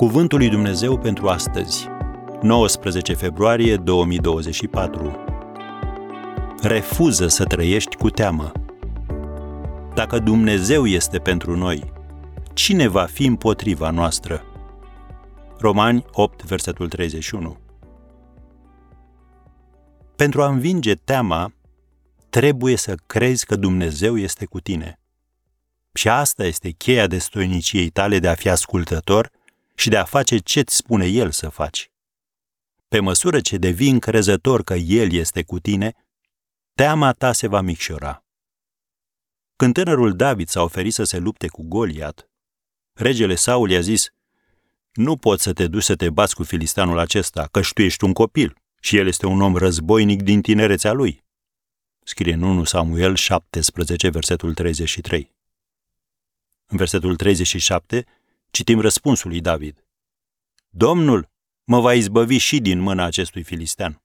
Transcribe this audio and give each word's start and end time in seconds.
Cuvântul 0.00 0.38
lui 0.38 0.48
Dumnezeu 0.48 0.98
pentru 0.98 1.28
astăzi, 1.28 1.86
19 2.42 3.14
februarie 3.14 3.76
2024. 3.76 5.24
Refuză 6.62 7.28
să 7.28 7.44
trăiești 7.44 7.96
cu 7.96 8.10
teamă. 8.10 8.52
Dacă 9.94 10.18
Dumnezeu 10.18 10.86
este 10.86 11.18
pentru 11.18 11.56
noi, 11.56 11.92
cine 12.54 12.86
va 12.88 13.04
fi 13.04 13.26
împotriva 13.26 13.90
noastră? 13.90 14.44
Romani 15.58 16.04
8, 16.12 16.42
versetul 16.42 16.88
31. 16.88 17.58
Pentru 20.16 20.42
a 20.42 20.48
învinge 20.48 20.94
teama, 20.94 21.52
trebuie 22.30 22.76
să 22.76 22.94
crezi 23.06 23.46
că 23.46 23.56
Dumnezeu 23.56 24.18
este 24.18 24.44
cu 24.44 24.60
tine. 24.60 25.00
Și 25.92 26.08
asta 26.08 26.44
este 26.44 26.70
cheia 26.70 27.06
destoiniciei 27.06 27.90
tale 27.90 28.18
de 28.18 28.28
a 28.28 28.34
fi 28.34 28.48
ascultător 28.48 29.30
și 29.80 29.88
de 29.88 29.96
a 29.96 30.04
face 30.04 30.38
ce-ți 30.38 30.76
spune 30.76 31.06
El 31.06 31.30
să 31.30 31.48
faci. 31.48 31.90
Pe 32.88 33.00
măsură 33.00 33.40
ce 33.40 33.56
devii 33.56 33.90
încrezător 33.90 34.62
că 34.62 34.74
El 34.74 35.12
este 35.12 35.42
cu 35.42 35.58
tine, 35.58 35.94
teama 36.74 37.12
ta 37.12 37.32
se 37.32 37.46
va 37.46 37.60
micșora. 37.60 38.24
Când 39.56 39.74
tânărul 39.74 40.16
David 40.16 40.48
s-a 40.48 40.62
oferit 40.62 40.92
să 40.92 41.04
se 41.04 41.18
lupte 41.18 41.48
cu 41.48 41.62
Goliat, 41.62 42.30
regele 42.92 43.34
Saul 43.34 43.70
i-a 43.70 43.80
zis, 43.80 44.08
Nu 44.92 45.16
poți 45.16 45.42
să 45.42 45.52
te 45.52 45.66
duci 45.66 45.82
să 45.82 45.96
te 45.96 46.10
bați 46.10 46.34
cu 46.34 46.42
filistanul 46.42 46.98
acesta, 46.98 47.48
căci 47.50 47.72
tu 47.72 47.82
ești 47.82 48.04
un 48.04 48.12
copil 48.12 48.56
și 48.80 48.96
el 48.96 49.06
este 49.06 49.26
un 49.26 49.40
om 49.40 49.56
războinic 49.56 50.22
din 50.22 50.42
tinerețea 50.42 50.92
lui. 50.92 51.24
Scrie 52.04 52.32
în 52.32 52.42
1 52.42 52.64
Samuel 52.64 53.14
17, 53.14 54.08
versetul 54.08 54.54
33. 54.54 55.34
În 56.66 56.76
versetul 56.76 57.16
37 57.16 58.06
citim 58.50 58.80
răspunsul 58.80 59.30
lui 59.30 59.40
David. 59.40 59.84
Domnul 60.68 61.30
mă 61.64 61.80
va 61.80 61.94
izbăvi 61.94 62.36
și 62.36 62.60
din 62.60 62.78
mâna 62.78 63.04
acestui 63.04 63.42
filistean. 63.42 64.02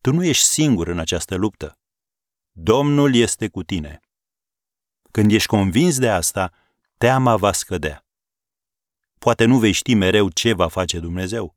Tu 0.00 0.12
nu 0.12 0.24
ești 0.24 0.44
singur 0.44 0.86
în 0.86 0.98
această 0.98 1.34
luptă. 1.34 1.78
Domnul 2.50 3.14
este 3.14 3.48
cu 3.48 3.62
tine. 3.62 4.00
Când 5.10 5.32
ești 5.32 5.48
convins 5.48 5.98
de 5.98 6.08
asta, 6.10 6.52
teama 6.98 7.36
va 7.36 7.52
scădea. 7.52 8.04
Poate 9.18 9.44
nu 9.44 9.58
vei 9.58 9.72
ști 9.72 9.94
mereu 9.94 10.28
ce 10.28 10.52
va 10.52 10.68
face 10.68 10.98
Dumnezeu, 10.98 11.56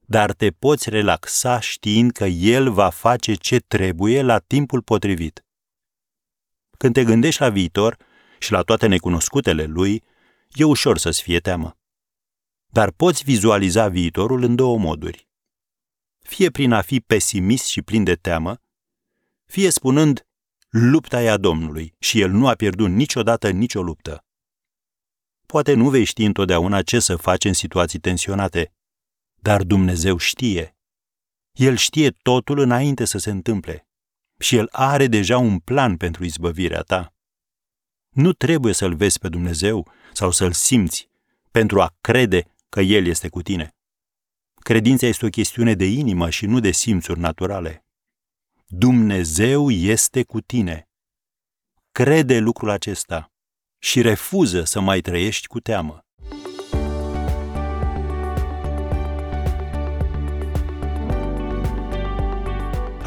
dar 0.00 0.32
te 0.32 0.50
poți 0.50 0.90
relaxa 0.90 1.60
știind 1.60 2.12
că 2.12 2.24
El 2.24 2.70
va 2.72 2.90
face 2.90 3.34
ce 3.34 3.58
trebuie 3.58 4.22
la 4.22 4.38
timpul 4.38 4.82
potrivit. 4.82 5.44
Când 6.76 6.94
te 6.94 7.04
gândești 7.04 7.40
la 7.40 7.50
viitor 7.50 7.96
și 8.38 8.52
la 8.52 8.62
toate 8.62 8.86
necunoscutele 8.86 9.64
Lui, 9.64 10.02
e 10.48 10.64
ușor 10.64 10.98
să-ți 10.98 11.22
fie 11.22 11.40
teamă. 11.40 11.78
Dar 12.66 12.90
poți 12.90 13.24
vizualiza 13.24 13.88
viitorul 13.88 14.42
în 14.42 14.56
două 14.56 14.78
moduri. 14.78 15.28
Fie 16.18 16.50
prin 16.50 16.72
a 16.72 16.82
fi 16.82 17.00
pesimist 17.00 17.66
și 17.66 17.82
plin 17.82 18.04
de 18.04 18.14
teamă, 18.14 18.62
fie 19.44 19.70
spunând, 19.70 20.26
lupta 20.68 21.22
e 21.22 21.30
a 21.30 21.36
Domnului 21.36 21.94
și 21.98 22.20
El 22.20 22.30
nu 22.30 22.48
a 22.48 22.54
pierdut 22.54 22.90
niciodată 22.90 23.50
nicio 23.50 23.82
luptă. 23.82 24.24
Poate 25.46 25.74
nu 25.74 25.90
vei 25.90 26.04
ști 26.04 26.24
întotdeauna 26.24 26.82
ce 26.82 26.98
să 26.98 27.16
faci 27.16 27.44
în 27.44 27.52
situații 27.52 27.98
tensionate, 27.98 28.72
dar 29.34 29.62
Dumnezeu 29.62 30.16
știe. 30.16 30.76
El 31.52 31.76
știe 31.76 32.10
totul 32.10 32.58
înainte 32.58 33.04
să 33.04 33.18
se 33.18 33.30
întâmple 33.30 33.88
și 34.38 34.56
El 34.56 34.68
are 34.72 35.06
deja 35.06 35.38
un 35.38 35.58
plan 35.58 35.96
pentru 35.96 36.24
izbăvirea 36.24 36.80
ta. 36.82 37.17
Nu 38.18 38.32
trebuie 38.32 38.72
să-L 38.72 38.94
vezi 38.94 39.18
pe 39.18 39.28
Dumnezeu 39.28 39.92
sau 40.12 40.30
să-L 40.30 40.52
simți 40.52 41.08
pentru 41.50 41.80
a 41.80 41.94
crede 42.00 42.44
că 42.68 42.80
El 42.80 43.06
este 43.06 43.28
cu 43.28 43.42
tine. 43.42 43.74
Credința 44.54 45.06
este 45.06 45.26
o 45.26 45.28
chestiune 45.28 45.74
de 45.74 45.84
inimă 45.84 46.30
și 46.30 46.46
nu 46.46 46.60
de 46.60 46.70
simțuri 46.70 47.20
naturale. 47.20 47.84
Dumnezeu 48.66 49.70
este 49.70 50.22
cu 50.22 50.40
tine. 50.40 50.88
Crede 51.92 52.38
lucrul 52.38 52.70
acesta 52.70 53.32
și 53.78 54.00
refuză 54.00 54.64
să 54.64 54.80
mai 54.80 55.00
trăiești 55.00 55.46
cu 55.46 55.60
teamă. 55.60 56.06